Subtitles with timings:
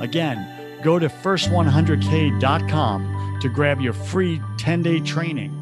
[0.00, 5.54] Again, go to first100k.com to grab your free 10 day training.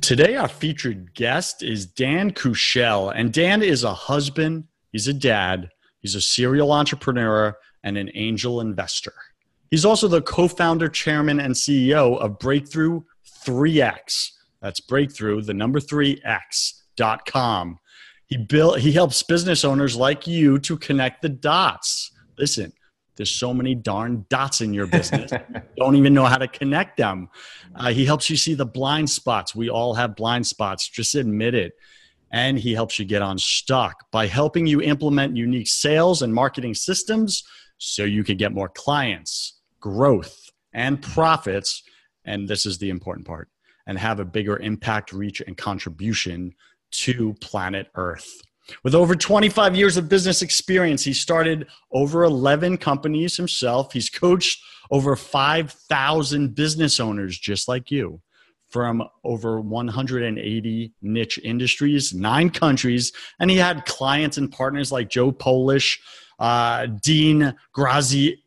[0.00, 3.12] Today, our featured guest is Dan Kuschell.
[3.14, 5.70] And Dan is a husband, he's a dad,
[6.00, 9.14] he's a serial entrepreneur, and an angel investor.
[9.70, 13.02] He's also the co founder, chairman, and CEO of Breakthrough
[13.44, 14.30] 3X.
[14.60, 17.78] That's Breakthrough, the number 3X.com.
[18.32, 22.12] He built he helps business owners like you to connect the dots.
[22.38, 22.72] Listen,
[23.14, 25.30] there's so many darn dots in your business.
[25.76, 27.28] don't even know how to connect them.
[27.74, 29.54] Uh, he helps you see the blind spots.
[29.54, 30.88] We all have blind spots.
[30.88, 31.74] Just admit it.
[32.30, 37.44] And he helps you get unstuck by helping you implement unique sales and marketing systems
[37.76, 41.82] so you can get more clients, growth, and profits.
[42.24, 43.50] And this is the important part
[43.86, 46.54] and have a bigger impact, reach, and contribution
[46.92, 48.40] to planet Earth.
[48.84, 53.92] With over 25 years of business experience, he started over 11 companies himself.
[53.92, 58.20] He's coached over 5,000 business owners just like you
[58.72, 63.12] from over 180 niche industries, nine countries.
[63.38, 66.00] And he had clients and partners like Joe Polish,
[66.38, 68.38] uh, Dean Grazi,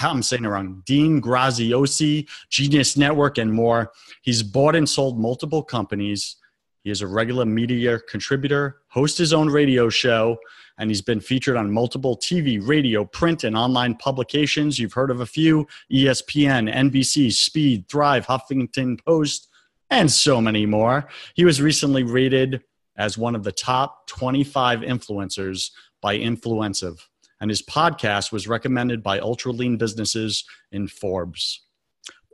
[0.00, 3.92] I'm saying it wrong, Dean Graziosi, Genius Network, and more.
[4.22, 6.36] He's bought and sold multiple companies
[6.82, 10.38] he is a regular media contributor, hosts his own radio show,
[10.78, 14.78] and he's been featured on multiple TV, radio, print, and online publications.
[14.78, 19.48] You've heard of a few ESPN, NBC, Speed, Thrive, Huffington Post,
[19.90, 21.08] and so many more.
[21.34, 22.62] He was recently rated
[22.96, 25.70] as one of the top 25 influencers
[26.00, 26.98] by Influencive,
[27.40, 31.60] and his podcast was recommended by ultra lean businesses in Forbes.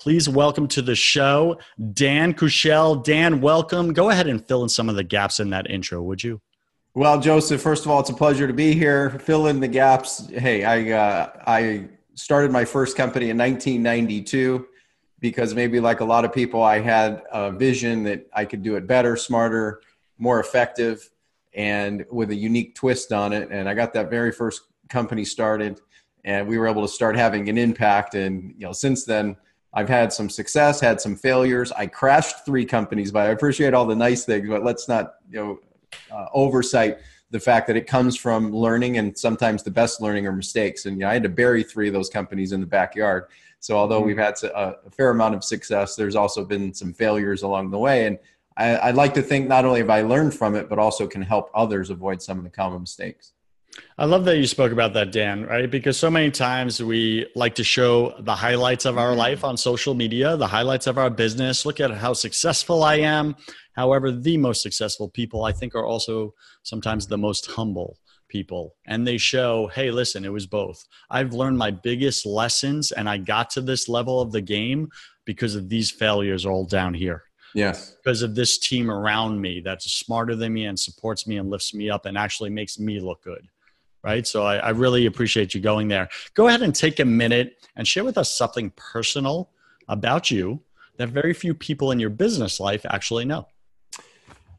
[0.01, 1.59] Please welcome to the show
[1.93, 3.03] Dan Kuschell.
[3.03, 3.93] Dan, welcome.
[3.93, 6.41] Go ahead and fill in some of the gaps in that intro, would you?
[6.95, 9.11] Well, Joseph, first of all, it's a pleasure to be here.
[9.11, 10.29] Fill in the gaps.
[10.29, 14.67] Hey, I uh, I started my first company in 1992
[15.19, 18.77] because maybe like a lot of people, I had a vision that I could do
[18.77, 19.81] it better, smarter,
[20.17, 21.11] more effective,
[21.55, 23.49] and with a unique twist on it.
[23.51, 25.81] And I got that very first company started,
[26.25, 28.15] and we were able to start having an impact.
[28.15, 29.37] And you know, since then
[29.75, 31.73] I've had some success, had some failures.
[31.73, 34.49] I crashed three companies, but I appreciate all the nice things.
[34.49, 35.61] But let's not, you know,
[36.11, 36.99] uh, oversight
[37.31, 40.87] the fact that it comes from learning, and sometimes the best learning are mistakes.
[40.87, 43.25] And you know, I had to bury three of those companies in the backyard.
[43.61, 44.07] So although mm-hmm.
[44.07, 47.79] we've had a, a fair amount of success, there's also been some failures along the
[47.79, 48.07] way.
[48.07, 48.19] And
[48.57, 51.23] I, I'd like to think not only have I learned from it, but also can
[51.23, 53.33] help others avoid some of the common mistakes.
[53.97, 55.71] I love that you spoke about that, Dan, right?
[55.71, 59.19] Because so many times we like to show the highlights of our mm-hmm.
[59.19, 61.67] life on social media, the highlights of our business.
[61.67, 63.35] Look at how successful I am.
[63.75, 67.99] However, the most successful people, I think, are also sometimes the most humble
[68.29, 68.77] people.
[68.87, 70.85] And they show, hey, listen, it was both.
[71.11, 74.89] I've learned my biggest lessons and I got to this level of the game
[75.25, 77.25] because of these failures all down here.
[77.55, 77.97] Yes.
[78.03, 81.73] Because of this team around me that's smarter than me and supports me and lifts
[81.75, 83.49] me up and actually makes me look good
[84.03, 84.27] right?
[84.27, 86.09] So I, I, really appreciate you going there.
[86.35, 89.51] Go ahead and take a minute and share with us something personal
[89.89, 90.61] about you
[90.97, 93.47] that very few people in your business life actually know.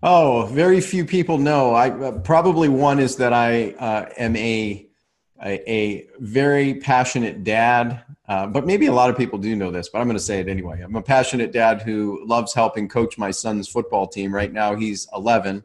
[0.02, 1.74] Oh, very few people know.
[1.74, 4.90] I uh, probably one is that I uh, am a
[5.44, 8.04] a, a very passionate dad.
[8.28, 10.40] Uh, but maybe a lot of people do know this, but I'm going to say
[10.40, 10.82] it anyway.
[10.82, 14.34] I'm a passionate dad who loves helping coach my son's football team.
[14.34, 15.64] Right now, he's 11,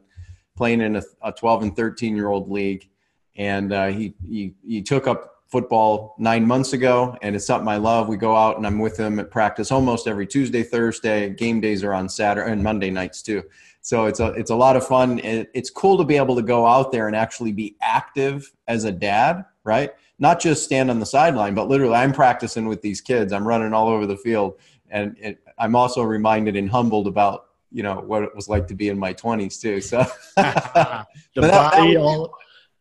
[0.55, 2.89] playing in a, a 12 and 13 year old league,
[3.35, 7.77] and uh, he, he he took up football nine months ago, and it's something I
[7.77, 8.07] love.
[8.07, 11.29] We go out and I'm with him at practice almost every Tuesday, Thursday.
[11.29, 13.43] Game days are on Saturday and Monday nights too.
[13.81, 15.19] So it's a it's a lot of fun.
[15.23, 18.91] It's cool to be able to go out there and actually be active as a
[18.91, 19.91] dad, right?
[20.17, 23.31] Not just stand on the sideline, but literally, I'm practicing with these kids.
[23.31, 24.55] I'm running all over the field,
[24.89, 28.73] and it, I'm also reminded and humbled about you know what it was like to
[28.73, 29.81] be in my 20s too.
[29.81, 29.99] So
[30.35, 31.05] the
[31.35, 32.33] body all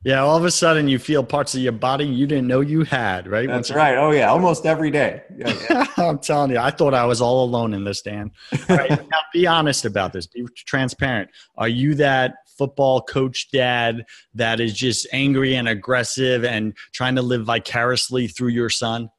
[0.05, 2.85] yeah, all of a sudden you feel parts of your body you didn't know you
[2.85, 3.49] had, right?
[3.49, 3.97] That's Once right.
[3.97, 5.23] Oh yeah, almost every day.
[5.37, 5.87] Yeah, yeah.
[5.97, 8.31] I'm telling you, I thought I was all alone in this, Dan.
[8.69, 10.27] Right, now be honest about this.
[10.27, 11.31] Be transparent.
[11.57, 14.05] Are you that football coach dad
[14.35, 19.11] that is just angry and aggressive and trying to live vicariously through your son?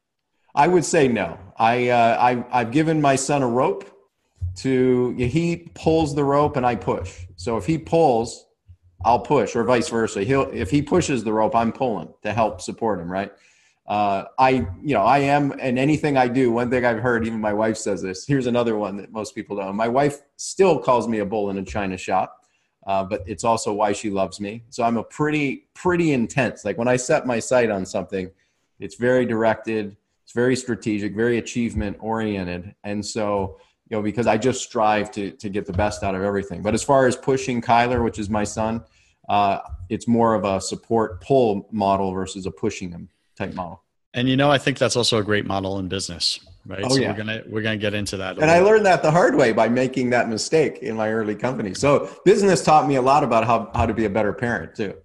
[0.54, 1.38] I would say no.
[1.58, 3.90] I, uh, I I've given my son a rope
[4.58, 7.26] to he pulls the rope and I push.
[7.36, 8.46] So if he pulls
[9.04, 10.24] I'll push, or vice versa.
[10.24, 13.12] He'll if he pushes the rope, I'm pulling to help support him.
[13.12, 13.32] Right.
[13.88, 16.52] Uh, I you know I am, and anything I do.
[16.52, 18.26] One thing I've heard, even my wife says this.
[18.26, 19.76] Here's another one that most people don't.
[19.76, 22.46] My wife still calls me a bull in a china shop,
[22.88, 24.64] uh, but it's also why she loves me.
[24.70, 26.66] So I'm a pretty pretty intense.
[26.66, 28.32] Like when I set my sight on something,
[28.80, 29.96] it's very directed.
[30.24, 33.60] It's very strategic, very achievement oriented, and so
[33.90, 36.62] you know because I just strive to to get the best out of everything.
[36.62, 38.84] But as far as pushing Kyler, which is my son,
[39.30, 39.60] uh,
[39.90, 43.84] it's more of a support pull model versus a pushing them type model.
[44.14, 46.84] And you know, I think that's also a great model in business, right?
[46.84, 47.12] Oh, so yeah.
[47.12, 48.38] we're gonna we're gonna get into that.
[48.38, 51.74] And I learned that the hard way by making that mistake in my early company.
[51.74, 54.96] So business taught me a lot about how how to be a better parent too.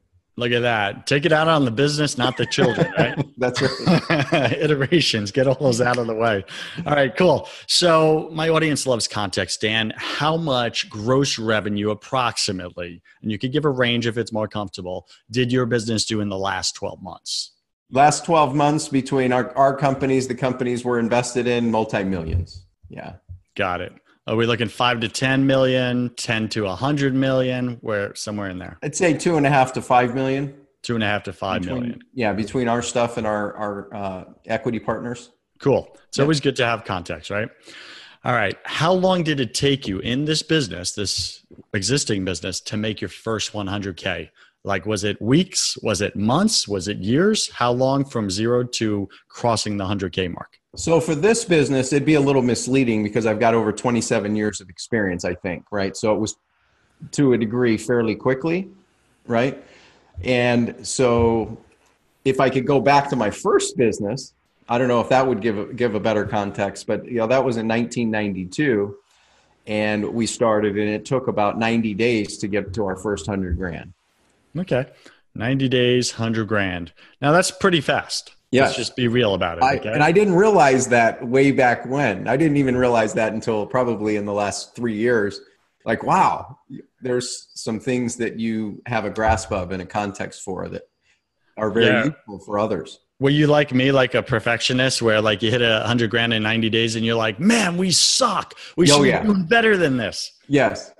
[0.40, 1.06] Look at that.
[1.06, 3.22] Take it out on the business, not the children, right?
[3.36, 4.52] That's right.
[4.58, 5.30] Iterations.
[5.30, 6.42] Get all those out of the way.
[6.86, 7.46] All right, cool.
[7.66, 9.92] So, my audience loves context, Dan.
[9.98, 15.06] How much gross revenue approximately, and you could give a range if it's more comfortable,
[15.30, 17.52] did your business do in the last 12 months?
[17.90, 22.64] Last 12 months between our, our companies, the companies were invested in multi millions.
[22.88, 23.16] Yeah.
[23.56, 23.92] Got it.
[24.26, 27.78] Are we looking five to 10 million, 10 to 100 million?
[27.80, 28.78] Where somewhere in there?
[28.82, 30.54] I'd say two and a half to five million.
[30.82, 32.00] Two and a half to five between, million.
[32.14, 35.30] Yeah, between our stuff and our, our uh, equity partners.
[35.58, 35.90] Cool.
[36.08, 36.24] It's yep.
[36.24, 37.48] always good to have context, right?
[38.24, 38.56] All right.
[38.64, 43.08] How long did it take you in this business, this existing business, to make your
[43.08, 44.30] first 100K?
[44.64, 45.78] Like, was it weeks?
[45.82, 46.68] Was it months?
[46.68, 47.50] Was it years?
[47.50, 50.58] How long from zero to crossing the 100K mark?
[50.76, 54.60] So for this business, it'd be a little misleading because I've got over 27 years
[54.60, 55.96] of experience, I think, right?
[55.96, 56.36] So it was
[57.12, 58.68] to a degree fairly quickly,
[59.26, 59.62] right?
[60.22, 61.58] And so
[62.24, 64.34] if I could go back to my first business,
[64.68, 67.26] I don't know if that would give a, give a better context, but you know
[67.26, 68.96] that was in 1992,
[69.66, 73.56] and we started, and it took about 90 days to get to our first hundred
[73.56, 73.92] grand.
[74.56, 74.86] Okay,
[75.34, 76.92] 90 days, hundred grand.
[77.20, 78.34] Now that's pretty fast.
[78.50, 78.64] Yeah.
[78.64, 79.78] Let's just be real about it.
[79.78, 79.92] Okay?
[79.92, 82.26] And I didn't realize that way back when.
[82.26, 85.40] I didn't even realize that until probably in the last three years.
[85.84, 86.58] Like, wow,
[87.00, 90.82] there's some things that you have a grasp of and a context for that
[91.56, 92.04] are very yeah.
[92.06, 92.98] useful for others.
[93.20, 96.42] Were you like me, like a perfectionist, where like you hit a hundred grand in
[96.42, 98.54] ninety days, and you're like, "Man, we suck.
[98.76, 99.22] We oh, should yeah.
[99.22, 100.90] doing better than this." Yes,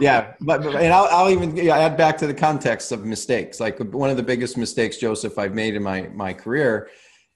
[0.00, 3.60] yeah, but, but, and I'll, I'll even add back to the context of mistakes.
[3.60, 6.88] Like one of the biggest mistakes, Joseph, I've made in my my career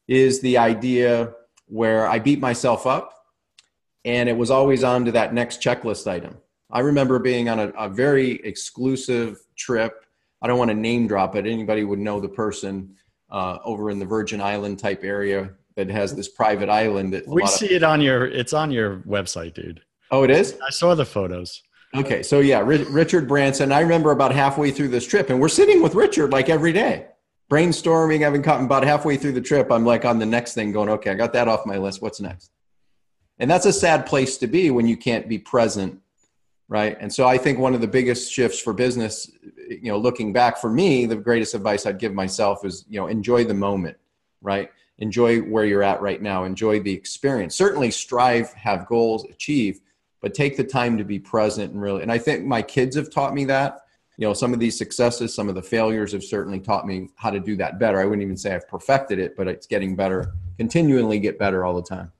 [0.06, 1.32] is the idea
[1.66, 3.14] where I beat myself up,
[4.04, 6.38] and it was always on to that next checklist item.
[6.70, 10.04] I remember being on a, a very exclusive trip.
[10.42, 11.46] I don't want to name drop it.
[11.46, 12.94] Anybody would know the person
[13.30, 17.12] uh, over in the Virgin Island type area that has this private island.
[17.12, 18.26] That we see of- it on your.
[18.26, 19.82] It's on your website, dude.
[20.10, 20.56] Oh, it is.
[20.66, 21.62] I saw the photos.
[21.94, 23.72] Okay, so yeah, Richard Branson.
[23.72, 27.06] I remember about halfway through this trip, and we're sitting with Richard like every day,
[27.50, 28.20] brainstorming.
[28.20, 31.10] Having caught about halfway through the trip, I'm like on the next thing, going, okay,
[31.10, 32.02] I got that off my list.
[32.02, 32.50] What's next?
[33.38, 36.00] And that's a sad place to be when you can't be present,
[36.68, 36.96] right?
[37.00, 39.30] And so I think one of the biggest shifts for business,
[39.68, 43.06] you know, looking back for me, the greatest advice I'd give myself is, you know,
[43.06, 43.96] enjoy the moment,
[44.42, 44.70] right?
[44.98, 46.44] Enjoy where you're at right now.
[46.44, 47.54] Enjoy the experience.
[47.54, 49.80] Certainly, strive, have goals, achieve
[50.20, 53.10] but take the time to be present and really and i think my kids have
[53.10, 53.80] taught me that.
[54.16, 57.30] You know some of these successes some of the failures have certainly taught me how
[57.30, 58.00] to do that better.
[58.00, 61.74] I wouldn't even say i've perfected it but it's getting better continually get better all
[61.74, 62.10] the time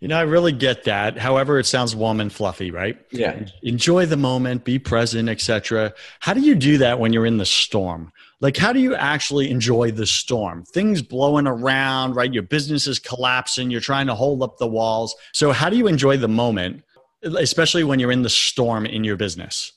[0.00, 1.16] You know, I really get that.
[1.16, 2.98] However, it sounds warm and fluffy, right?
[3.10, 3.46] Yeah.
[3.62, 5.94] Enjoy the moment, be present, etc.
[6.20, 8.12] How do you do that when you're in the storm?
[8.40, 10.64] Like, how do you actually enjoy the storm?
[10.64, 12.32] Things blowing around, right?
[12.32, 13.70] Your business is collapsing.
[13.70, 15.14] You're trying to hold up the walls.
[15.32, 16.84] So, how do you enjoy the moment,
[17.22, 19.72] especially when you're in the storm in your business?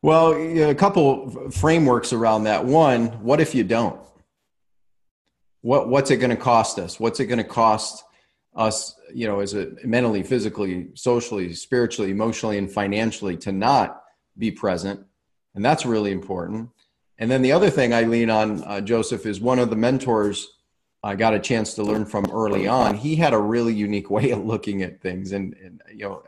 [0.00, 2.64] Well, a couple frameworks around that.
[2.64, 4.00] One, what if you don't?
[5.60, 6.98] What what's it going to cost us?
[6.98, 8.02] What's it going to cost
[8.54, 8.98] us?
[9.12, 14.02] You know, as a mentally, physically, socially, spiritually, emotionally, and financially to not
[14.38, 15.04] be present,
[15.54, 16.70] and that's really important.
[17.18, 20.48] And then the other thing I lean on, uh, Joseph, is one of the mentors
[21.02, 22.94] I got a chance to learn from early on.
[22.94, 26.22] He had a really unique way of looking at things, and, and you know,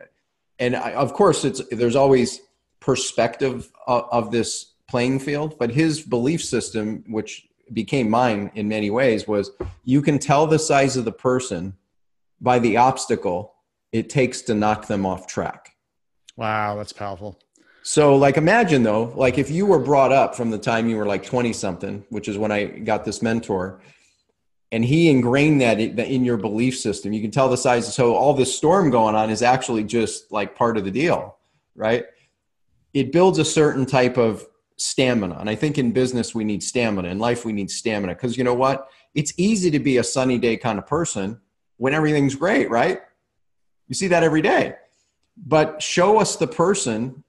[0.59, 2.41] and I, of course, it's there's always
[2.79, 8.89] perspective of, of this playing field, but his belief system, which became mine in many
[8.89, 9.51] ways, was
[9.83, 11.75] you can tell the size of the person
[12.43, 13.55] by the obstacle
[13.91, 15.71] it takes to knock them off track.
[16.35, 17.39] Wow, that's powerful.
[17.83, 21.05] So, like, imagine though, like if you were brought up from the time you were
[21.05, 23.81] like 20 something, which is when I got this mentor,
[24.71, 27.13] and he ingrained that in your belief system.
[27.13, 27.93] You can tell the size.
[27.93, 31.37] So, all this storm going on is actually just like part of the deal,
[31.75, 32.05] right?
[32.93, 34.45] it builds a certain type of
[34.77, 35.37] stamina.
[35.39, 37.09] And I think in business, we need stamina.
[37.09, 38.13] In life, we need stamina.
[38.13, 38.89] Because you know what?
[39.15, 41.39] It's easy to be a sunny day kind of person
[41.77, 43.01] when everything's great, right?
[43.87, 44.75] You see that every day.
[45.37, 47.23] But show us the person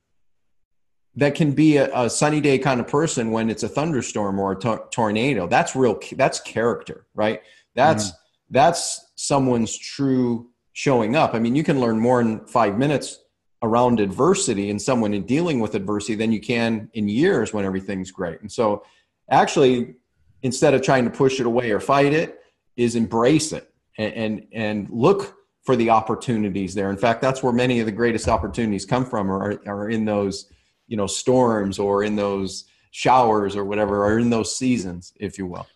[1.17, 4.53] that can be a, a sunny day kind of person when it's a thunderstorm or
[4.53, 5.47] a to- tornado.
[5.47, 5.99] That's real.
[6.13, 7.43] That's character, right?
[7.75, 8.15] That's mm.
[8.51, 11.35] that's someone's true showing up.
[11.35, 13.21] I mean, you can learn more in five minutes
[13.63, 18.11] around adversity and someone in dealing with adversity than you can in years when everything's
[18.11, 18.41] great.
[18.41, 18.85] And so,
[19.31, 19.95] actually,
[20.43, 22.41] instead of trying to push it away or fight it,
[22.77, 26.91] is embrace it and, and, and look for the opportunities there.
[26.91, 30.51] In fact, that's where many of the greatest opportunities come from, are, are in those,
[30.87, 35.47] you know, storms or in those showers or whatever, or in those seasons, if you
[35.47, 35.67] will.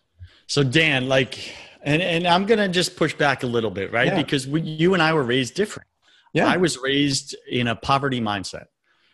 [0.47, 1.37] So, Dan, like,
[1.81, 4.07] and and I'm gonna just push back a little bit, right?
[4.07, 4.21] Yeah.
[4.21, 5.87] Because we, you and I were raised different.
[6.33, 6.47] Yeah.
[6.47, 8.65] I was raised in a poverty mindset.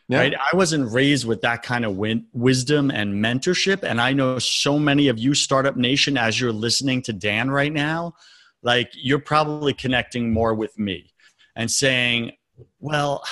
[0.08, 0.20] Yeah.
[0.20, 0.34] Right.
[0.36, 3.84] I wasn't raised with that kind of win- wisdom and mentorship.
[3.84, 7.74] And I know so many of you, Startup Nation, as you're listening to Dan right
[7.74, 8.14] now,
[8.66, 11.14] like you're probably connecting more with me
[11.56, 12.32] and saying,
[12.80, 13.24] well,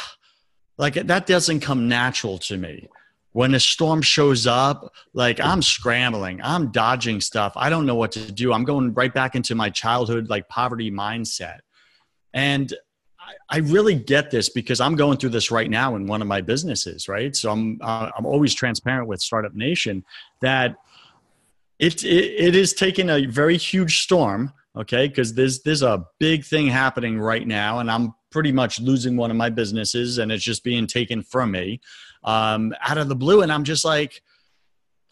[0.78, 2.88] like that doesn't come natural to me.
[3.32, 7.54] When a storm shows up, like I'm scrambling, I'm dodging stuff.
[7.56, 8.54] I don't know what to do.
[8.54, 11.60] I'm going right back into my childhood, like poverty mindset.
[12.36, 12.72] And
[13.50, 16.42] I really get this because I'm going through this right now in one of my
[16.42, 17.36] businesses, right?
[17.36, 20.04] So I'm uh, I'm always transparent with Startup Nation
[20.42, 20.75] that
[21.80, 25.08] it, it, it is taking a very huge storm, okay?
[25.08, 29.32] Because there's there's a big thing happening right now, and I'm pretty much losing one
[29.32, 31.82] of my businesses, and it's just being taken from me
[32.24, 34.22] um, out of the blue, and I'm just like,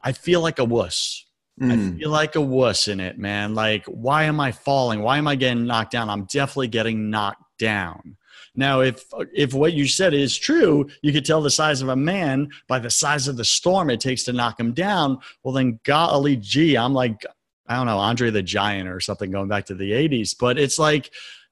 [0.03, 1.25] I feel like a wuss.
[1.61, 1.71] Mm.
[1.71, 3.53] I feel like a wuss in it, man.
[3.53, 5.01] Like, why am I falling?
[5.01, 6.09] Why am I getting knocked down?
[6.09, 8.17] I'm definitely getting knocked down.
[8.55, 11.95] Now, if if what you said is true, you could tell the size of a
[11.95, 15.19] man by the size of the storm it takes to knock him down.
[15.43, 17.25] Well, then golly gee, I'm like,
[17.71, 20.35] I don't know, Andre the Giant or something going back to the 80s.
[20.37, 21.09] But it's like,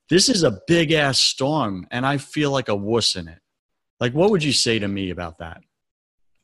[0.10, 3.40] this is a big ass storm, and I feel like a wuss in it.
[4.02, 5.62] Like, what would you say to me about that?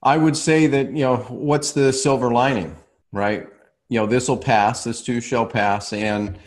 [0.02, 2.74] I would say that, you know, what's the silver lining,
[3.12, 3.48] right?
[3.90, 5.92] You know, this will pass, this too shall pass.
[5.92, 6.40] And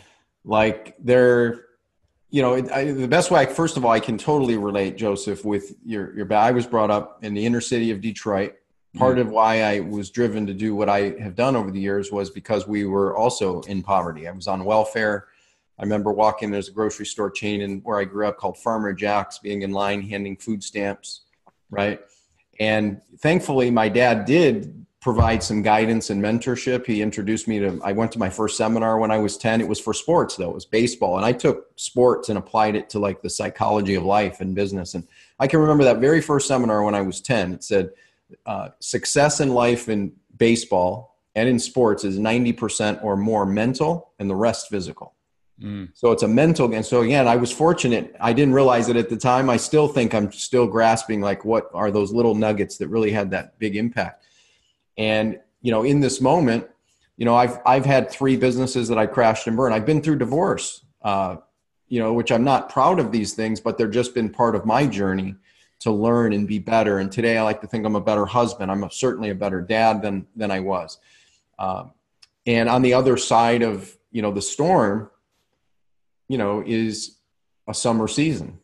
[0.43, 1.65] like, there,
[2.31, 5.45] you know, I, the best way, I, first of all, I can totally relate, Joseph,
[5.45, 6.33] with your your.
[6.33, 8.55] I was brought up in the inner city of Detroit.
[8.97, 12.11] Part of why I was driven to do what I have done over the years
[12.11, 14.27] was because we were also in poverty.
[14.27, 15.27] I was on welfare.
[15.77, 16.49] I remember walking.
[16.49, 19.71] There's a grocery store chain in where I grew up called Farmer Jack's, being in
[19.71, 21.21] line handing food stamps,
[21.69, 22.01] right?
[22.59, 26.85] And thankfully, my dad did provide some guidance and mentorship.
[26.85, 29.61] He introduced me to, I went to my first seminar when I was 10.
[29.61, 31.15] It was for sports though, it was baseball.
[31.15, 34.95] And I took sports and applied it to like the psychology of life and business.
[34.95, 35.07] And
[35.39, 37.53] I can remember that very first seminar when I was 10.
[37.53, 37.91] It said,
[38.45, 44.29] uh, success in life in baseball and in sports is 90% or more mental and
[44.29, 45.13] the rest physical.
[45.61, 45.89] Mm.
[45.93, 48.15] So it's a mental and so again, I was fortunate.
[48.19, 49.49] I didn't realize it at the time.
[49.49, 53.31] I still think I'm still grasping like what are those little nuggets that really had
[53.31, 54.25] that big impact.
[54.97, 56.67] And you know, in this moment,
[57.17, 59.75] you know, I've I've had three businesses that I crashed and burned.
[59.75, 61.37] I've been through divorce, uh,
[61.89, 64.65] you know, which I'm not proud of these things, but they're just been part of
[64.65, 65.35] my journey
[65.79, 66.99] to learn and be better.
[66.99, 68.71] And today, I like to think I'm a better husband.
[68.71, 70.97] I'm a, certainly a better dad than than I was.
[71.57, 71.91] Um,
[72.45, 75.09] and on the other side of you know the storm,
[76.27, 77.17] you know, is
[77.67, 78.59] a summer season.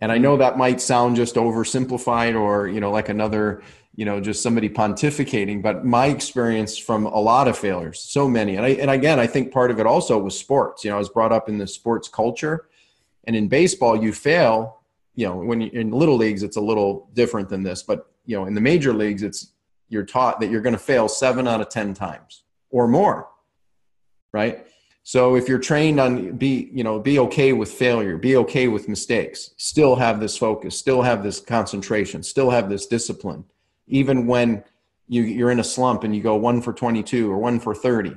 [0.00, 3.62] And I know that might sound just oversimplified or, you know, like another,
[3.94, 8.56] you know, just somebody pontificating, but my experience from a lot of failures, so many.
[8.56, 10.84] And I, and again, I think part of it also was sports.
[10.84, 12.68] You know, I was brought up in the sports culture
[13.24, 14.80] and in baseball, you fail,
[15.14, 18.36] you know, when you, in little leagues, it's a little different than this, but you
[18.36, 19.52] know, in the major leagues, it's,
[19.88, 23.28] you're taught that you're going to fail seven out of 10 times or more.
[24.32, 24.66] Right
[25.06, 28.88] so if you're trained on be, you know, be okay with failure, be okay with
[28.88, 33.44] mistakes, still have this focus, still have this concentration, still have this discipline,
[33.86, 34.64] even when
[35.06, 38.16] you, you're in a slump and you go one for 22 or one for 30,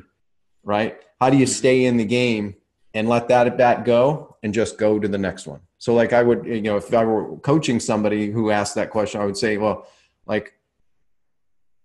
[0.63, 0.97] right?
[1.19, 1.51] How do you mm-hmm.
[1.51, 2.55] stay in the game
[2.93, 5.59] and let that at bat go and just go to the next one?
[5.79, 9.21] So like I would, you know, if I were coaching somebody who asked that question,
[9.21, 9.87] I would say, well,
[10.25, 10.53] like,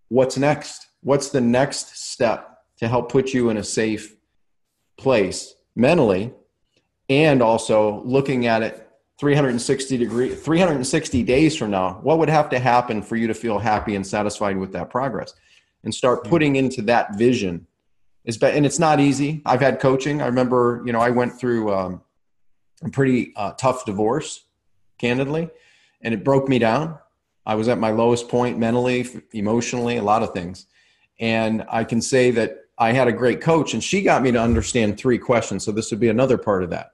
[0.09, 0.89] what's next?
[1.03, 4.17] What's the next step to help put you in a safe
[4.99, 6.33] place mentally
[7.09, 12.59] and also looking at it 360 degree 360 days from now what would have to
[12.59, 15.35] happen for you to feel happy and satisfied with that progress?
[15.85, 17.67] And start putting into that vision.
[18.25, 19.43] Is and it's not easy.
[19.45, 20.23] I've had coaching.
[20.23, 22.03] I remember you know i went through um,
[22.83, 24.45] a pretty uh, tough divorce
[24.99, 25.49] candidly
[26.01, 26.99] and it broke me down
[27.47, 30.67] i was at my lowest point mentally emotionally a lot of things
[31.21, 34.41] and i can say that I had a great coach, and she got me to
[34.41, 35.65] understand three questions.
[35.65, 36.93] So this would be another part of that.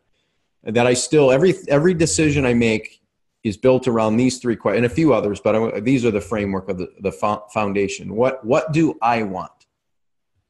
[0.64, 3.00] That I still every every decision I make
[3.42, 6.20] is built around these three questions and a few others, but I, these are the
[6.20, 8.14] framework of the, the foundation.
[8.14, 9.57] What what do I want?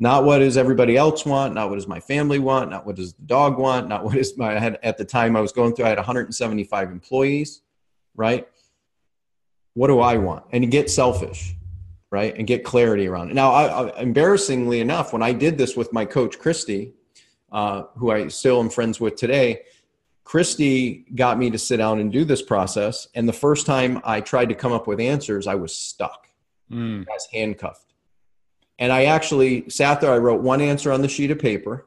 [0.00, 1.54] Not what does everybody else want?
[1.54, 2.70] Not what does my family want?
[2.70, 3.88] Not what does the dog want?
[3.88, 5.86] Not what is my I had at the time I was going through.
[5.86, 7.62] I had 175 employees,
[8.14, 8.48] right?
[9.74, 10.44] What do I want?
[10.52, 11.56] And you get selfish
[12.10, 15.76] right and get clarity around it now I, I, embarrassingly enough when i did this
[15.76, 16.94] with my coach christy
[17.52, 19.62] uh, who i still am friends with today
[20.24, 24.20] christy got me to sit down and do this process and the first time i
[24.20, 26.28] tried to come up with answers i was stuck
[26.70, 27.06] mm.
[27.06, 27.87] i was handcuffed
[28.78, 31.86] and i actually sat there i wrote one answer on the sheet of paper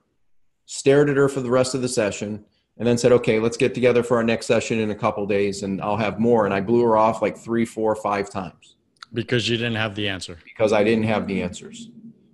[0.65, 2.43] stared at her for the rest of the session
[2.77, 5.63] and then said okay let's get together for our next session in a couple days
[5.63, 8.75] and i'll have more and i blew her off like three four five times
[9.13, 10.37] because you didn't have the answer.
[10.44, 11.89] Because I didn't have the answers.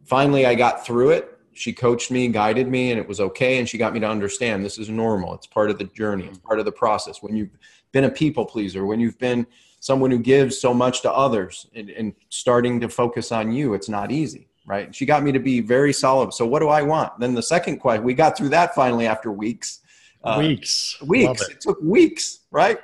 [0.06, 1.34] Finally, I got through it.
[1.54, 3.58] She coached me, guided me, and it was okay.
[3.58, 5.34] And she got me to understand this is normal.
[5.34, 7.24] It's part of the journey, it's part of the process.
[7.24, 7.50] When you've
[7.92, 9.48] been a people pleaser, when you've been
[9.88, 13.90] someone who gives so much to others and, and starting to focus on you, it's
[13.90, 14.94] not easy, right?
[14.94, 16.34] She got me to be very solid.
[16.34, 17.20] So, what do I want?
[17.20, 19.80] Then the second question, we got through that finally after weeks.
[20.24, 21.02] Uh, weeks.
[21.02, 21.42] Weeks.
[21.42, 21.52] It.
[21.54, 22.80] it took weeks, right?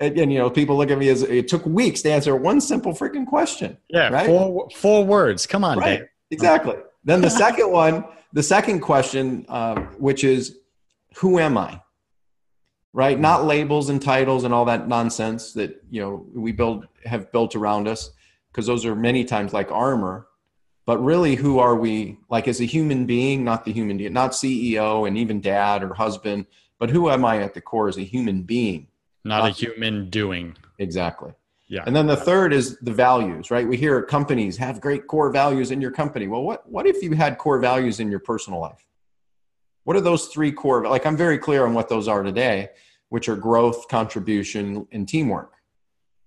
[0.00, 2.60] and, and, you know people look at me as it took weeks to answer one
[2.60, 6.00] simple freaking question yeah right four, four words come on right.
[6.00, 6.08] Dave.
[6.30, 10.58] exactly then the second one the second question uh, which is
[11.16, 11.80] who am i
[12.92, 13.22] right mm-hmm.
[13.22, 17.54] not labels and titles and all that nonsense that you know we build have built
[17.54, 18.10] around us
[18.50, 20.26] because those are many times like armor
[20.86, 24.32] but really who are we like as a human being not the human being not
[24.32, 26.46] ceo and even dad or husband
[26.78, 28.88] but who am i at the core as a human being
[29.28, 30.56] not a human doing.
[30.78, 31.32] Exactly.
[31.68, 31.82] Yeah.
[31.86, 33.68] And then the third is the values, right?
[33.68, 36.26] We hear companies have great core values in your company.
[36.26, 38.86] Well, what what if you had core values in your personal life?
[39.88, 42.68] What are those three core like I'm very clear on what those are today,
[43.08, 45.54] which are growth, contribution, and teamwork.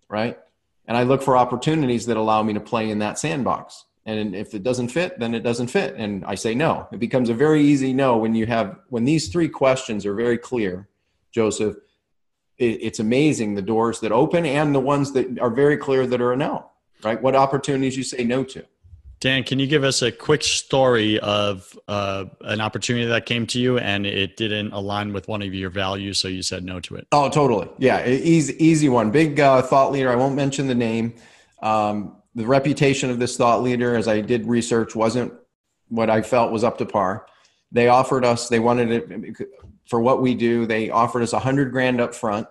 [0.10, 0.40] Right?
[0.88, 3.86] And I look for opportunities that allow me to play in that sandbox.
[4.08, 5.94] And if it doesn't fit, then it doesn't fit.
[5.96, 6.88] And I say no.
[6.92, 10.40] It becomes a very easy no when you have when these three questions are very
[10.40, 10.90] clear,
[11.32, 11.76] Joseph
[12.58, 16.34] it's amazing the doors that open and the ones that are very clear that are
[16.34, 16.72] a no,
[17.04, 17.22] right?
[17.22, 18.66] What opportunities you say no to.
[19.22, 23.60] Dan, can you give us a quick story of uh, an opportunity that came to
[23.60, 26.96] you and it didn't align with one of your values, so you said no to
[26.96, 27.08] it?
[27.12, 27.70] Oh, totally.
[27.78, 29.12] Yeah, easy, easy one.
[29.12, 30.10] Big uh, thought leader.
[30.10, 31.14] I won't mention the name.
[31.62, 35.32] Um, the reputation of this thought leader, as I did research, wasn't
[35.90, 37.28] what I felt was up to par.
[37.72, 38.50] They offered us.
[38.50, 39.38] They wanted it
[39.88, 40.66] for what we do.
[40.66, 42.48] They offered us a hundred grand up front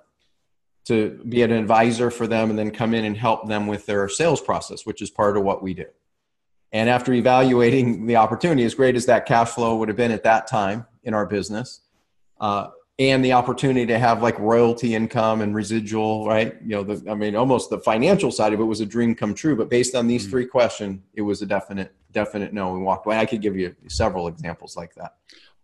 [0.85, 4.09] to be an advisor for them and then come in and help them with their
[4.09, 5.87] sales process, which is part of what we do.
[6.73, 10.23] And after evaluating the opportunity, as great as that cash flow would have been at
[10.25, 11.81] that time in our business,
[12.41, 12.69] uh,
[13.01, 16.57] and the opportunity to have like royalty income and residual, right?
[16.63, 19.35] You know, the, I mean, almost the financial side of it was a dream come
[19.35, 19.57] true.
[19.57, 20.31] But based on these mm-hmm.
[20.31, 22.75] three questions, it was a definite, definite no.
[22.75, 23.19] We walked away.
[23.19, 25.15] I could give you several examples like that.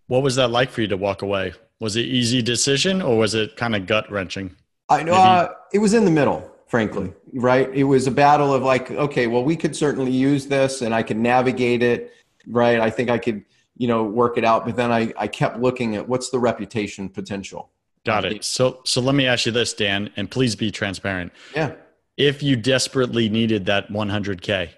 [0.06, 1.52] What was that like for you to walk away?
[1.78, 4.56] Was it easy decision or was it kind of gut wrenching?
[4.88, 7.72] I know uh, it was in the middle, frankly, right?
[7.72, 11.02] It was a battle of like, okay, well, we could certainly use this and I
[11.02, 12.12] could navigate it,
[12.46, 12.80] right?
[12.80, 13.44] I think I could,
[13.76, 14.66] you know, work it out.
[14.66, 17.70] But then I, I kept looking at what's the reputation potential.
[18.04, 18.44] Got it.
[18.44, 21.32] So so let me ask you this, Dan, and please be transparent.
[21.54, 21.72] Yeah.
[22.16, 24.70] If you desperately needed that 100k,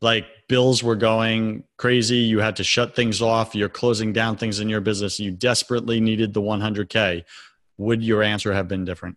[0.00, 4.60] like bills were going crazy, you had to shut things off, you're closing down things
[4.60, 7.24] in your business, you desperately needed the 100k,
[7.78, 9.16] would your answer have been different?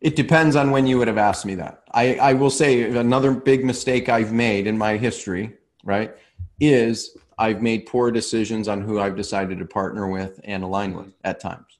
[0.00, 1.82] It depends on when you would have asked me that.
[1.92, 6.16] I, I will say another big mistake I've made in my history, right,
[6.58, 11.12] is I've made poor decisions on who I've decided to partner with and align with
[11.24, 11.78] at times.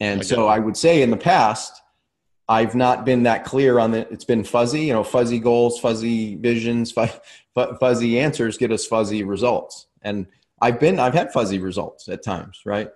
[0.00, 0.28] And okay.
[0.28, 1.80] so I would say in the past,
[2.48, 4.08] I've not been that clear on it.
[4.10, 6.94] It's been fuzzy, you know, fuzzy goals, fuzzy visions,
[7.80, 9.86] fuzzy answers get us fuzzy results.
[10.02, 10.26] And
[10.60, 12.90] I've been, I've had fuzzy results at times, right?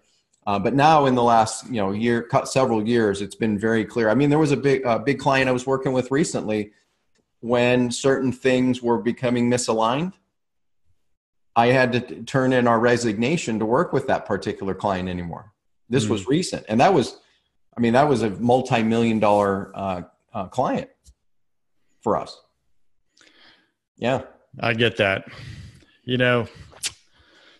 [0.48, 4.08] Uh, but now in the last, you know, year, several years, it's been very clear.
[4.08, 6.72] I mean, there was a big, uh, big client I was working with recently
[7.40, 10.14] when certain things were becoming misaligned.
[11.54, 15.52] I had to turn in our resignation to work with that particular client anymore
[15.90, 17.18] this mm was recent, and that was,
[17.76, 20.88] I mean, that was a multi-million dollar uh, uh, client
[22.00, 22.40] for us.
[23.96, 24.22] Yeah,
[24.60, 25.28] I get that.
[26.04, 26.46] You know,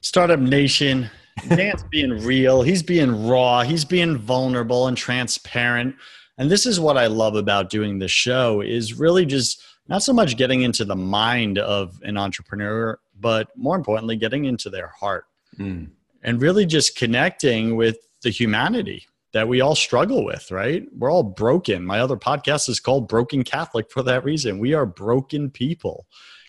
[0.01, 1.11] startup nation.
[1.49, 2.63] Dan's being real.
[2.63, 3.63] He's being raw.
[3.63, 5.97] He's being vulnerable and transparent.
[6.39, 10.13] And this is what I love about doing this show is really just not so
[10.13, 15.25] much getting into the mind of an entrepreneur, but more importantly, getting into their heart.
[15.59, 15.91] Mm.
[16.23, 20.85] And really just connecting with the humanity that we all struggle with, right?
[20.97, 21.85] We're all broken.
[21.85, 24.59] My other podcast is called Broken Catholic for that reason.
[24.59, 26.07] We are broken people.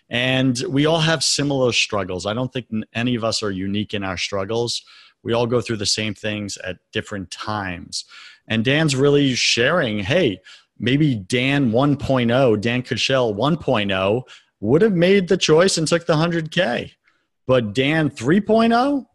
[0.10, 2.26] And we all have similar struggles.
[2.26, 4.84] I don't think any of us are unique in our struggles.
[5.24, 8.06] We all go through the same things at different times.
[8.48, 10.42] And Dan's really sharing hey,
[10.80, 14.24] maybe Dan 1.0, Dan Kuschell 1.0
[14.62, 16.94] would have made the choice and took the 100K.
[17.46, 19.06] But Dan 3.0,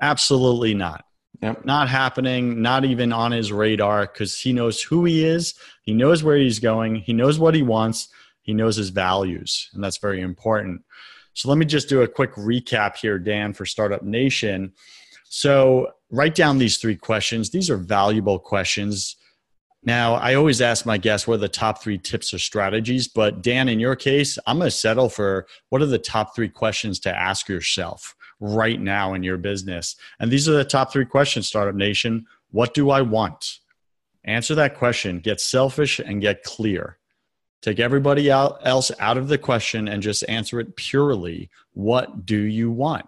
[0.00, 1.04] absolutely not.
[1.42, 1.64] Yep.
[1.64, 6.22] Not happening, not even on his radar because he knows who he is, he knows
[6.22, 8.08] where he's going, he knows what he wants,
[8.42, 10.82] he knows his values, and that's very important.
[11.34, 14.72] So let me just do a quick recap here, Dan, for Startup Nation.
[15.24, 17.50] So write down these three questions.
[17.50, 19.16] These are valuable questions.
[19.82, 23.42] Now, I always ask my guests what are the top three tips or strategies, but
[23.42, 26.98] Dan, in your case, I'm going to settle for what are the top three questions
[27.00, 29.96] to ask yourself right now in your business?
[30.18, 32.26] And these are the top three questions, Startup Nation.
[32.50, 33.60] What do I want?
[34.24, 36.98] Answer that question, get selfish and get clear.
[37.62, 41.50] Take everybody else out of the question and just answer it purely.
[41.74, 43.06] What do you want?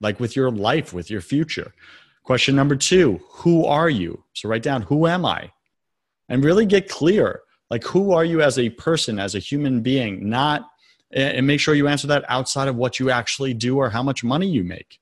[0.00, 1.72] Like with your life, with your future.
[2.22, 4.24] Question number two Who are you?
[4.34, 5.52] So write down, Who am I?
[6.28, 7.42] And really get clear.
[7.70, 10.68] Like, who are you as a person, as a human being, not
[11.12, 14.24] and make sure you answer that outside of what you actually do or how much
[14.24, 14.98] money you make.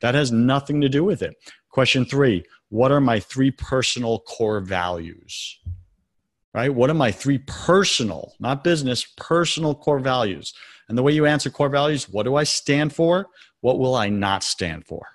[0.00, 1.36] That has nothing to do with it.
[1.70, 5.58] Question three What are my three personal core values?
[6.54, 6.72] Right?
[6.72, 10.54] What are my three personal, not business, personal core values?
[10.88, 13.26] And the way you answer core values, what do I stand for?
[13.60, 15.06] What will I not stand for?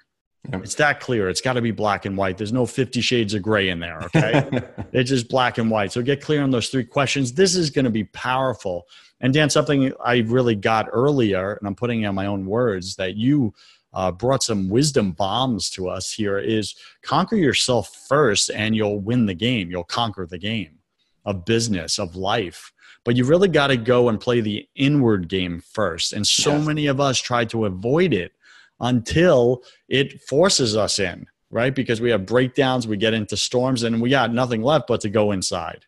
[0.52, 0.63] Yep.
[0.63, 1.30] It's that clear.
[1.30, 2.38] It's got to be black and white.
[2.38, 4.48] There's no 50 shades of gray in there, okay?
[4.91, 5.91] it's just black and white.
[5.93, 7.32] So get clear on those three questions.
[7.32, 8.86] This is going to be powerful.
[9.22, 13.15] And Dan, something I really got earlier, and I'm putting in my own words, that
[13.15, 13.54] you
[13.93, 19.26] uh, brought some wisdom bombs to us here is conquer yourself first and you'll win
[19.26, 19.72] the game.
[19.72, 20.80] You'll conquer the game
[21.25, 22.71] of business, of life.
[23.05, 26.13] But you really got to go and play the inward game first.
[26.13, 26.65] And so yes.
[26.65, 28.31] many of us try to avoid it
[28.79, 31.75] until it forces us in, right?
[31.75, 35.09] Because we have breakdowns, we get into storms, and we got nothing left but to
[35.09, 35.86] go inside,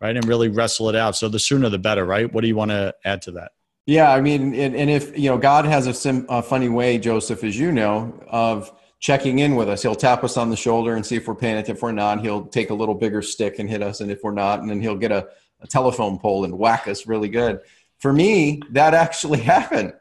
[0.00, 0.16] right?
[0.16, 1.16] And really wrestle it out.
[1.16, 2.32] So the sooner the better, right?
[2.32, 3.52] What do you want to add to that?
[3.86, 6.98] Yeah, I mean, and, and if, you know, God has a, sim, a funny way,
[6.98, 8.70] Joseph, as you know, of
[9.00, 9.82] checking in with us.
[9.82, 11.68] He'll tap us on the shoulder and see if we're paying it.
[11.68, 14.00] If we're not, he'll take a little bigger stick and hit us.
[14.00, 15.28] And if we're not, and then he'll get a,
[15.60, 17.60] a telephone pole and whack us really good.
[17.98, 19.92] For me, that actually happened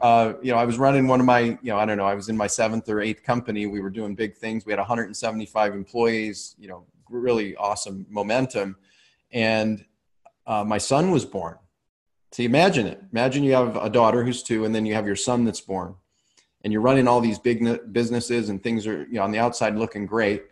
[0.00, 2.14] uh, you know, I was running one of my, you know, I don't know, I
[2.14, 3.66] was in my seventh or eighth company.
[3.66, 4.64] We were doing big things.
[4.64, 8.76] We had 175 employees, you know, really awesome momentum.
[9.32, 9.84] And
[10.46, 11.56] uh, my son was born.
[12.32, 13.02] So imagine it.
[13.12, 15.96] Imagine you have a daughter who's two, and then you have your son that's born.
[16.62, 19.76] And you're running all these big businesses, and things are, you know, on the outside
[19.76, 20.44] looking great.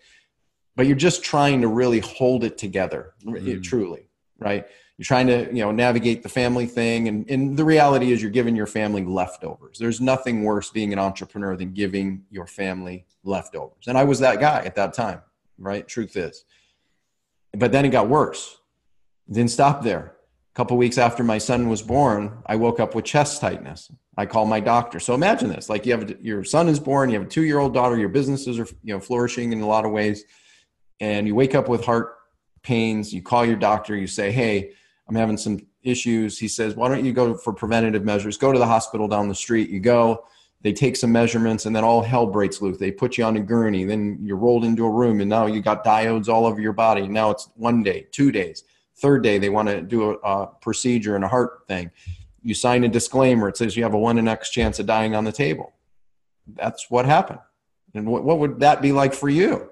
[0.75, 3.63] But you're just trying to really hold it together, mm.
[3.63, 4.67] truly, right?
[4.99, 8.31] you're trying to you know navigate the family thing and, and the reality is you're
[8.31, 13.87] giving your family leftovers there's nothing worse being an entrepreneur than giving your family leftovers
[13.87, 15.23] and i was that guy at that time
[15.59, 16.45] right truth is
[17.57, 18.59] but then it got worse
[19.29, 20.17] it didn't stop there
[20.53, 24.27] a couple weeks after my son was born i woke up with chest tightness i
[24.27, 27.27] call my doctor so imagine this like you have your son is born you have
[27.27, 29.91] a two year old daughter your businesses are you know flourishing in a lot of
[29.91, 30.25] ways
[31.01, 32.19] and you wake up with heart
[32.63, 34.73] pains, you call your doctor, you say, Hey,
[35.09, 36.39] I'm having some issues.
[36.39, 38.37] He says, Why don't you go for preventative measures?
[38.37, 39.71] Go to the hospital down the street.
[39.71, 40.27] You go,
[40.61, 42.79] they take some measurements, and then all hell breaks loose.
[42.79, 45.63] They put you on a gurney, then you're rolled into a room, and now you
[45.63, 47.07] got diodes all over your body.
[47.09, 48.65] Now it's one day, two days.
[48.97, 51.93] Third day, they want to do a, a procedure and a heart thing.
[52.43, 53.49] You sign a disclaimer.
[53.49, 55.73] It says you have a one in X chance of dying on the table.
[56.47, 57.41] That's what happened.
[57.95, 59.71] And what, what would that be like for you?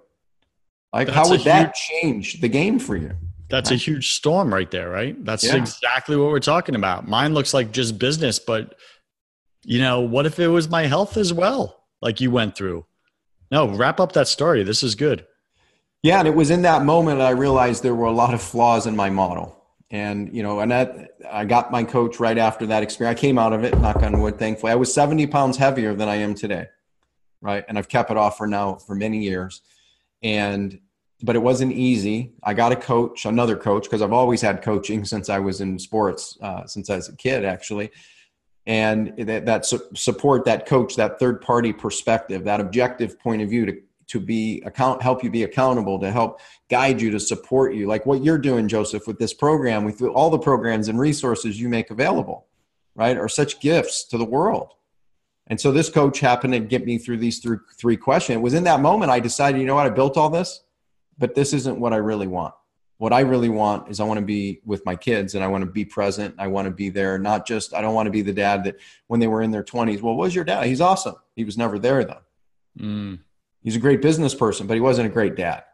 [0.93, 3.13] Like, That's how would that change the game for you?
[3.49, 5.23] That's a huge storm right there, right?
[5.25, 5.57] That's yeah.
[5.57, 7.07] exactly what we're talking about.
[7.07, 8.75] Mine looks like just business, but
[9.65, 12.87] you know, what if it was my health as well, like you went through?
[13.51, 14.65] No, wrap up that story.
[14.65, 15.27] This is good.
[16.03, 18.87] Yeah, and it was in that moment I realized there were a lot of flaws
[18.87, 19.56] in my model.
[19.91, 23.19] And you know, and that I got my coach right after that experience.
[23.19, 24.73] I came out of it, knock on wood, thankfully.
[24.73, 26.67] I was 70 pounds heavier than I am today.
[27.41, 27.65] Right.
[27.69, 29.63] And I've kept it off for now for many years.
[30.23, 30.81] And
[31.23, 32.33] but it wasn't easy.
[32.43, 35.79] I got a coach, another coach, because I've always had coaching since I was in
[35.79, 37.91] sports, uh, since I was a kid, actually.
[38.67, 43.49] And that, that su- support, that coach, that third party perspective, that objective point of
[43.49, 46.41] view to, to be account, help you be accountable, to help
[46.71, 50.31] guide you, to support you, like what you're doing, Joseph, with this program, with all
[50.31, 52.47] the programs and resources you make available,
[52.95, 54.73] right, are such gifts to the world.
[55.49, 58.37] And so this coach happened to get me through these three, three questions.
[58.37, 60.63] It was in that moment I decided, you know what, I built all this
[61.19, 62.55] but this isn't what I really want.
[62.99, 65.63] What I really want is I want to be with my kids and I want
[65.63, 66.35] to be present.
[66.39, 68.77] I want to be there, not just, I don't want to be the dad that
[69.07, 70.67] when they were in their 20s, well, what was your dad?
[70.67, 71.17] He's awesome.
[71.35, 72.23] He was never there though.
[72.79, 73.19] Mm.
[73.67, 75.65] He's a great business person, but he wasn't a great dad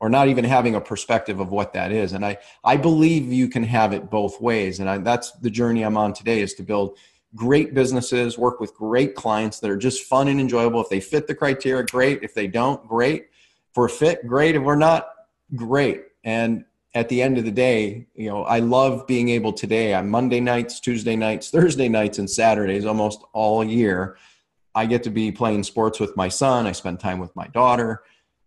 [0.00, 2.12] or not even having a perspective of what that is.
[2.12, 4.80] And I, I believe you can have it both ways.
[4.80, 6.96] And I, that's the journey I'm on today is to build
[7.34, 10.80] great businesses, work with great clients that are just fun and enjoyable.
[10.80, 12.22] If they fit the criteria, great.
[12.22, 13.26] If they don't, great
[13.72, 14.54] if we're fit, great.
[14.54, 15.08] If we're not,
[15.56, 16.02] great.
[16.24, 20.10] And at the end of the day, you know, I love being able today on
[20.10, 24.18] Monday nights, Tuesday nights, Thursday nights, and Saturdays almost all year.
[24.74, 26.66] I get to be playing sports with my son.
[26.66, 28.02] I spend time with my daughter.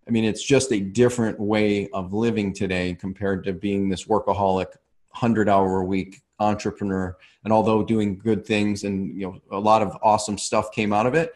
[0.07, 4.67] I mean, it's just a different way of living today compared to being this workaholic,
[5.11, 7.15] 100 hour a week entrepreneur.
[7.43, 11.05] And although doing good things and, you know, a lot of awesome stuff came out
[11.05, 11.33] of it,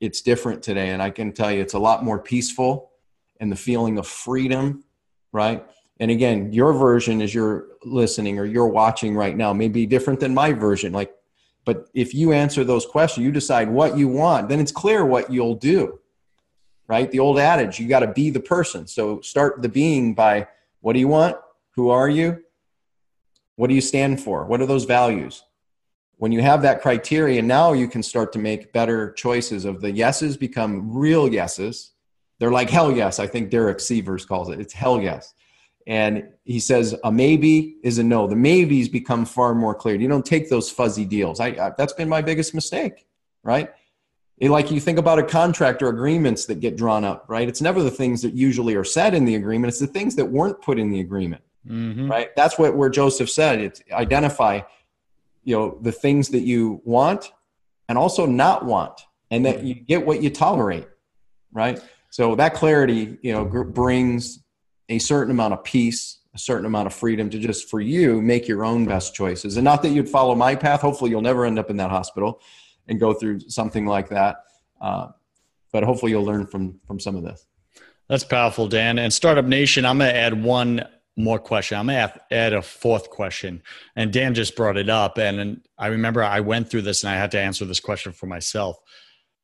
[0.00, 0.90] it's different today.
[0.90, 2.90] And I can tell you it's a lot more peaceful
[3.40, 4.84] and the feeling of freedom,
[5.32, 5.64] right?
[6.00, 10.20] And again, your version as you're listening or you're watching right now may be different
[10.20, 10.92] than my version.
[10.92, 11.14] Like,
[11.64, 15.32] but if you answer those questions, you decide what you want, then it's clear what
[15.32, 15.98] you'll do,
[16.88, 17.10] right?
[17.10, 18.86] The old adage, you got to be the person.
[18.86, 20.48] So start the being by
[20.80, 21.36] what do you want?
[21.72, 22.42] Who are you?
[23.56, 24.44] What do you stand for?
[24.44, 25.42] What are those values?
[26.16, 29.90] When you have that criteria, now you can start to make better choices of the
[29.90, 31.94] yeses become real yeses
[32.38, 33.18] they're like, hell yes.
[33.18, 34.60] I think Derek Sivers calls it.
[34.60, 35.34] It's hell yes.
[35.86, 38.26] And he says a maybe is a no.
[38.26, 39.96] The maybes become far more clear.
[39.96, 41.40] You don't take those fuzzy deals.
[41.40, 43.06] I, I that's been my biggest mistake,
[43.42, 43.70] right?
[44.38, 47.46] It, like you think about a contract or agreements that get drawn up, right?
[47.48, 49.68] It's never the things that usually are said in the agreement.
[49.68, 52.10] It's the things that weren't put in the agreement, mm-hmm.
[52.10, 52.34] right?
[52.34, 53.60] That's what where Joseph said.
[53.60, 54.62] It's identify,
[55.44, 57.32] you know, the things that you want
[57.88, 60.88] and also not want, and that you get what you tolerate,
[61.52, 61.78] right?
[62.10, 64.43] So that clarity, you know, brings
[64.88, 68.48] a certain amount of peace, a certain amount of freedom to just for you make
[68.48, 69.56] your own best choices.
[69.56, 70.80] And not that you'd follow my path.
[70.80, 72.40] Hopefully, you'll never end up in that hospital
[72.88, 74.44] and go through something like that.
[74.80, 75.08] Uh,
[75.72, 77.46] but hopefully, you'll learn from from some of this.
[78.08, 78.98] That's powerful, Dan.
[78.98, 81.78] And Startup Nation, I'm going to add one more question.
[81.78, 83.62] I'm going to add a fourth question.
[83.96, 85.16] And Dan just brought it up.
[85.16, 88.26] And I remember I went through this and I had to answer this question for
[88.26, 88.76] myself.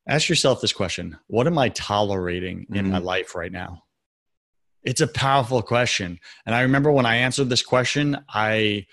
[0.07, 2.91] Ask yourself this question What am I tolerating in mm-hmm.
[2.91, 3.83] my life right now?
[4.83, 6.19] It's a powerful question.
[6.45, 8.87] And I remember when I answered this question, I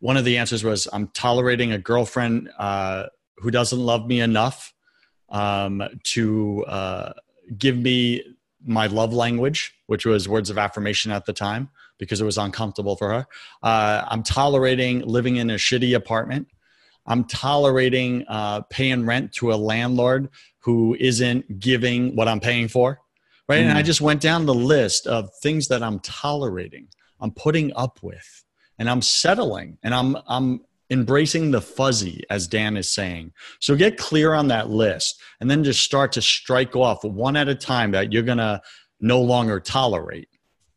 [0.00, 3.06] one of the answers was I'm tolerating a girlfriend uh,
[3.38, 4.74] who doesn't love me enough
[5.30, 7.12] um, to uh,
[7.56, 8.22] give me
[8.64, 12.96] my love language, which was words of affirmation at the time because it was uncomfortable
[12.96, 13.26] for her.
[13.62, 16.48] Uh, I'm tolerating living in a shitty apartment
[17.06, 23.00] I'm tolerating uh, paying rent to a landlord who isn't giving what I'm paying for.
[23.48, 23.60] Right.
[23.60, 23.68] Mm.
[23.70, 23.86] And I mm.
[23.86, 26.88] just went down the list of things that I'm tolerating,
[27.20, 28.44] I'm putting up with,
[28.78, 33.32] and I'm settling and I'm, I'm embracing the fuzzy, as Dan is saying.
[33.60, 37.48] So get clear on that list and then just start to strike off one at
[37.48, 38.60] a time that you're going to
[39.00, 40.28] no longer tolerate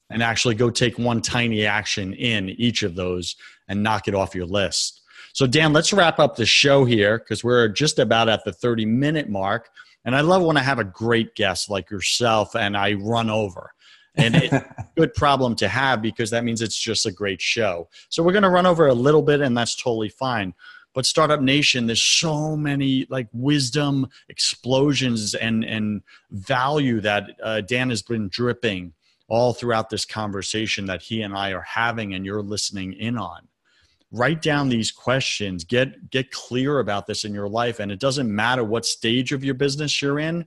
[0.10, 3.36] and actually go take one tiny action in each of those
[3.68, 4.97] and knock it off your list.
[5.38, 8.88] So, Dan, let's wrap up the show here because we're just about at the 30
[8.88, 9.70] minute mark.
[10.04, 13.72] And I love when I have a great guest like yourself and I run over.
[14.16, 17.88] And it's a good problem to have because that means it's just a great show.
[18.10, 20.56] So we're going to run over a little bit, and that's totally fine.
[20.96, 27.92] But Startup Nation, there's so many like wisdom explosions and and value that uh, Dan
[27.92, 28.94] has been dripping
[29.28, 33.48] all throughout this conversation that he and I are having, and you're listening in on
[34.12, 38.34] write down these questions get get clear about this in your life and it doesn't
[38.34, 40.46] matter what stage of your business you're in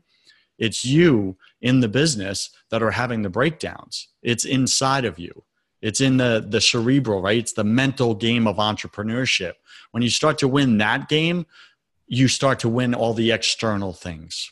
[0.60, 4.08] it's you in the business that are having the breakdowns.
[4.22, 5.42] It's inside of you.
[5.80, 7.38] It's in the the cerebral right?
[7.38, 9.54] It's the mental game of entrepreneurship.
[9.90, 11.46] When you start to win that game
[12.12, 14.50] you start to win all the external things.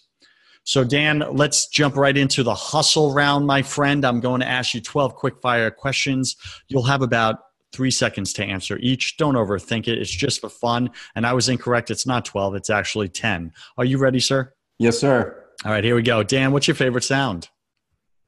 [0.62, 4.04] So dan let's jump right into the hustle round my friend.
[4.04, 6.36] I'm going to ask you 12 quick fire questions.
[6.68, 7.40] You'll have about
[7.72, 9.16] three seconds to answer each.
[9.16, 9.98] Don't overthink it.
[9.98, 10.90] It's just for fun.
[11.14, 11.90] And I was incorrect.
[11.90, 13.52] It's not 12, it's actually 10.
[13.76, 14.52] Are you ready, sir?
[14.78, 15.44] Yes, sir.
[15.64, 16.22] All right, here we go.
[16.22, 17.48] Dan, what's your favorite sound?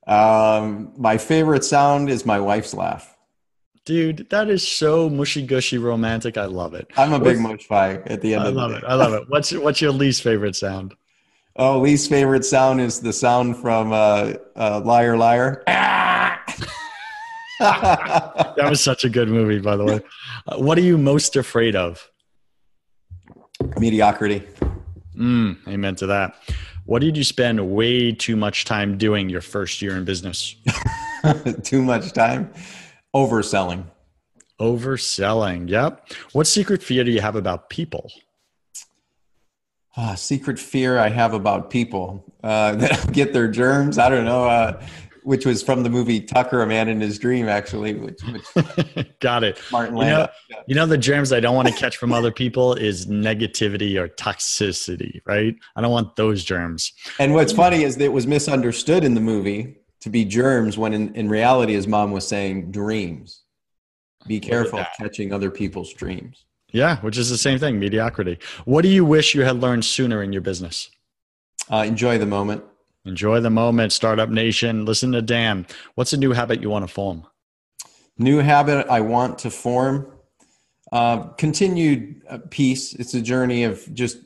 [0.07, 3.16] Um, my favorite sound is my wife's laugh.
[3.85, 6.37] Dude, that is so mushy gushy romantic.
[6.37, 6.90] I love it.
[6.96, 8.85] I'm a big mush pie at the end I of the love it.
[8.85, 9.24] I love it.
[9.29, 10.94] What's what's your least favorite sound?
[11.57, 15.62] Oh, least favorite sound is the sound from uh, uh, Liar Liar.
[18.61, 20.01] That was such a good movie, by the way.
[20.46, 22.11] Uh, what are you most afraid of?
[23.79, 24.42] Mediocrity.
[25.16, 26.35] Mm, amen to that.
[26.85, 30.57] What did you spend way too much time doing your first year in business?
[31.62, 32.53] Too much time.
[33.14, 33.85] Overselling.
[34.61, 35.68] Overselling.
[35.68, 36.09] Yep.
[36.33, 38.11] What secret fear do you have about people?
[39.96, 43.99] Ah, secret fear I have about people uh, that get their germs.
[43.99, 44.44] I don't know.
[44.44, 44.83] Uh,
[45.22, 47.94] which was from the movie Tucker, a Man in His Dream, actually.
[47.94, 49.61] Which, which Got it.
[49.70, 50.33] Martin You know, Landau.
[50.66, 54.09] you know the germs I don't want to catch from other people is negativity or
[54.09, 55.54] toxicity, right?
[55.76, 56.92] I don't want those germs.
[57.18, 60.92] And what's funny is that it was misunderstood in the movie to be germs when
[60.94, 63.42] in, in reality his mom was saying dreams.
[64.26, 66.44] Be careful of catching other people's dreams.
[66.72, 68.38] Yeah, which is the same thing, mediocrity.
[68.64, 70.90] What do you wish you had learned sooner in your business?
[71.70, 72.62] Uh, enjoy the moment.
[73.04, 74.84] Enjoy the moment, Startup Nation.
[74.84, 75.66] Listen to Dan.
[75.94, 77.26] What's a new habit you want to form?
[78.18, 80.06] New habit I want to form.
[80.92, 82.92] Uh, continued uh, peace.
[82.94, 84.18] It's a journey of just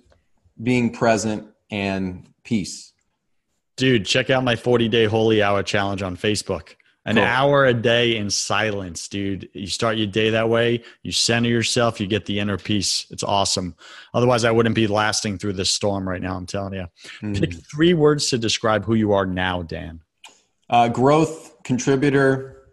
[0.62, 2.92] being present and peace.
[3.76, 6.76] Dude, check out my 40 day holy hour challenge on Facebook.
[7.06, 7.24] An Cool.
[7.24, 9.50] hour a day in silence, dude.
[9.52, 13.06] You start your day that way, you center yourself, you get the inner peace.
[13.10, 13.74] It's awesome.
[14.14, 16.86] Otherwise, I wouldn't be lasting through this storm right now, I'm telling you.
[17.22, 17.38] Mm.
[17.38, 20.00] Pick three words to describe who you are now, Dan.
[20.70, 22.68] Uh, growth, contributor,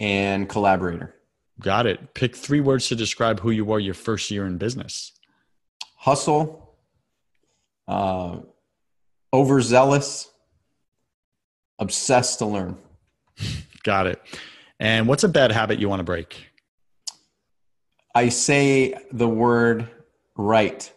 [0.00, 1.14] and collaborator.
[1.60, 2.14] Got it.
[2.14, 5.12] Pick three words to describe who you were your first year in business.
[5.94, 6.74] Hustle,
[7.86, 8.38] uh,
[9.32, 10.28] overzealous,
[11.78, 12.76] obsessed to learn.
[13.82, 14.20] Got it.
[14.78, 16.46] And what's a bad habit you want to break?
[18.14, 19.88] I say the word
[20.36, 20.90] right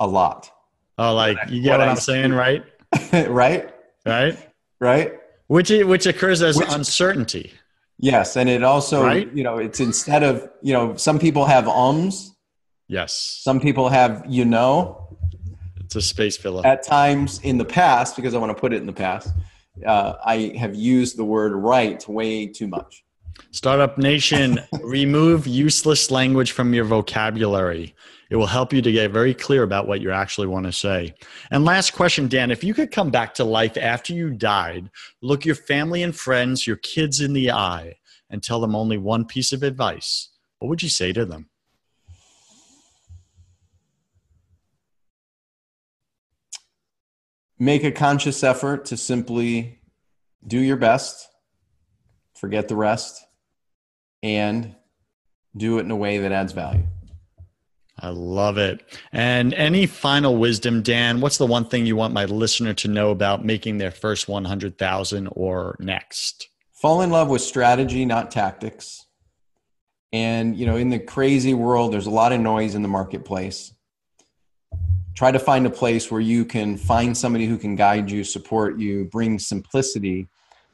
[0.00, 0.50] a lot.
[0.98, 2.64] Oh, like you get What what I'm saying, right?
[3.28, 3.70] right?
[4.06, 4.50] Right?
[4.80, 5.12] Right?
[5.48, 7.52] Which which occurs as Which- uncertainty.
[7.98, 8.36] Yes.
[8.36, 9.30] And it also, Right?
[9.32, 12.34] you know, it's instead of, you know, some people have ums,
[12.88, 13.38] Yes.
[13.42, 15.16] some people have, you know,
[15.78, 16.66] It's a space filler.
[16.66, 19.28] at times in the past, because I want to put it in the past,
[19.84, 23.04] uh, I have used the word right way too much.
[23.50, 27.94] Startup Nation, remove useless language from your vocabulary.
[28.30, 31.14] It will help you to get very clear about what you actually want to say.
[31.50, 34.90] And last question, Dan, if you could come back to life after you died,
[35.22, 37.96] look your family and friends, your kids in the eye,
[38.30, 41.48] and tell them only one piece of advice, what would you say to them?
[47.58, 49.80] Make a conscious effort to simply
[50.46, 51.28] do your best,
[52.34, 53.24] forget the rest,
[54.22, 54.74] and
[55.56, 56.84] do it in a way that adds value.
[57.98, 58.82] I love it.
[59.12, 61.20] And any final wisdom, Dan?
[61.20, 65.28] What's the one thing you want my listener to know about making their first 100,000
[65.30, 66.48] or next?
[66.72, 69.06] Fall in love with strategy, not tactics.
[70.12, 73.73] And, you know, in the crazy world, there's a lot of noise in the marketplace.
[75.14, 78.78] Try to find a place where you can find somebody who can guide you, support
[78.80, 80.26] you, bring simplicity.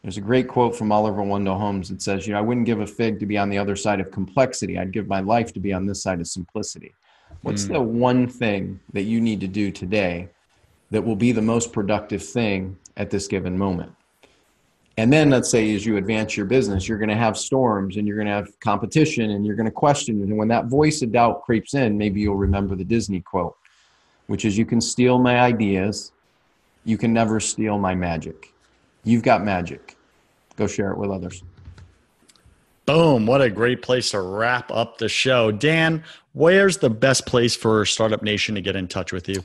[0.03, 2.81] There's a great quote from Oliver Wendell Holmes that says, you know, I wouldn't give
[2.81, 4.79] a fig to be on the other side of complexity.
[4.79, 6.95] I'd give my life to be on this side of simplicity.
[7.43, 7.73] What's Mm.
[7.73, 10.29] the one thing that you need to do today
[10.91, 13.93] that will be the most productive thing at this given moment?
[14.97, 18.07] And then let's say as you advance your business, you're going to have storms and
[18.09, 20.21] you're going to have competition and you're going to question.
[20.21, 20.25] It.
[20.25, 23.55] And when that voice of doubt creeps in, maybe you'll remember the Disney quote,
[24.31, 26.12] which is, You can steal my ideas,
[26.85, 28.55] you can never steal my magic.
[29.03, 29.97] You've got magic.
[30.55, 31.43] go share it with others.
[32.87, 33.26] Boom.
[33.26, 35.51] What a great place to wrap up the show.
[35.51, 39.43] Dan, where's the best place for Startup Nation to get in touch with you?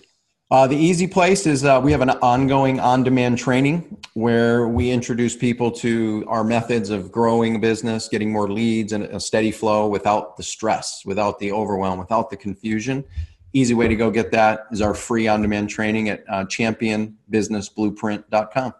[0.51, 4.91] Uh, the easy place is uh, we have an ongoing on demand training where we
[4.91, 9.51] introduce people to our methods of growing a business, getting more leads, and a steady
[9.51, 13.03] flow without the stress, without the overwhelm, without the confusion.
[13.56, 18.74] Easy way to go get that is our free on demand training at uh, championbusinessblueprint.com.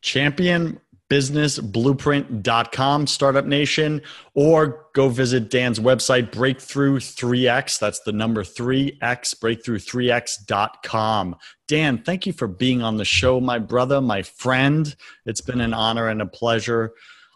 [0.00, 0.80] Champion
[1.10, 4.00] businessblueprint.com, Startup Nation,
[4.34, 7.80] or go visit Dan's website, Breakthrough3x.
[7.80, 11.36] That's the number 3x, breakthrough3x.com.
[11.66, 14.94] Dan, thank you for being on the show, my brother, my friend.
[15.26, 16.92] It's been an honor and a pleasure.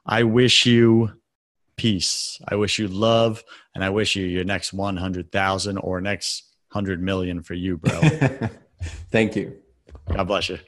[0.07, 1.11] I wish you
[1.77, 2.41] peace.
[2.49, 7.43] I wish you love, and I wish you your next 100,000 or next 100 million
[7.43, 8.01] for you, bro.
[9.11, 9.57] thank you.
[10.13, 10.59] God bless you.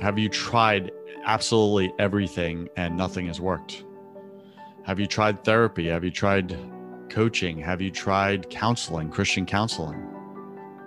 [0.00, 0.90] Have you tried
[1.24, 3.84] absolutely everything and nothing has worked?
[4.84, 5.88] Have you tried therapy?
[5.88, 6.56] Have you tried
[7.08, 7.58] coaching?
[7.58, 10.08] Have you tried counseling, Christian counseling?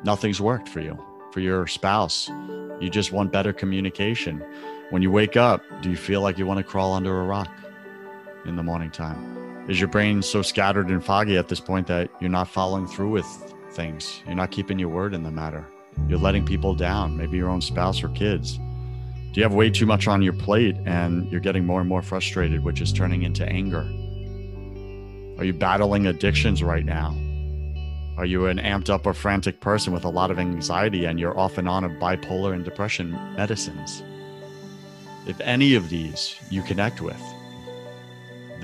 [0.04, 1.02] Nothing's worked for you,
[1.32, 2.30] for your spouse.
[2.82, 4.44] You just want better communication.
[4.90, 7.50] When you wake up, do you feel like you want to crawl under a rock
[8.46, 9.66] in the morning time?
[9.70, 13.12] Is your brain so scattered and foggy at this point that you're not following through
[13.12, 13.26] with
[13.72, 14.22] things?
[14.26, 15.66] You're not keeping your word in the matter.
[16.08, 18.60] You're letting people down, maybe your own spouse or kids
[19.36, 22.02] do you have way too much on your plate and you're getting more and more
[22.02, 23.82] frustrated, which is turning into anger?
[25.38, 27.14] Are you battling addictions right now?
[28.18, 31.38] Are you an amped up or frantic person with a lot of anxiety and you're
[31.38, 34.04] off and on of bipolar and depression medicines?
[35.28, 37.22] If any of these you connect with,